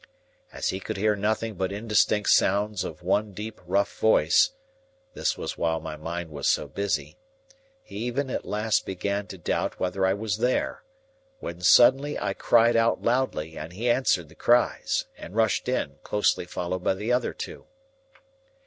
As 0.51 0.69
he 0.69 0.79
could 0.79 0.97
hear 0.97 1.15
nothing 1.15 1.53
but 1.53 1.71
indistinct 1.71 2.31
sounds 2.31 2.83
of 2.83 3.03
one 3.03 3.33
deep 3.33 3.61
rough 3.67 3.99
voice 3.99 4.53
(this 5.13 5.37
was 5.37 5.59
while 5.59 5.79
my 5.79 5.95
mind 5.95 6.31
was 6.31 6.47
so 6.47 6.67
busy), 6.67 7.17
he 7.83 7.97
even 7.97 8.31
at 8.31 8.43
last 8.43 8.83
began 8.83 9.27
to 9.27 9.37
doubt 9.37 9.79
whether 9.79 10.03
I 10.03 10.15
was 10.15 10.37
there, 10.39 10.81
when 11.39 11.61
suddenly 11.61 12.17
I 12.17 12.33
cried 12.33 12.75
out 12.75 13.03
loudly, 13.03 13.55
and 13.59 13.73
he 13.73 13.91
answered 13.91 14.27
the 14.29 14.33
cries, 14.33 15.05
and 15.19 15.35
rushed 15.35 15.69
in, 15.69 15.99
closely 16.01 16.45
followed 16.45 16.83
by 16.83 16.95
the 16.95 17.13
other 17.13 17.31
two. 17.31 17.67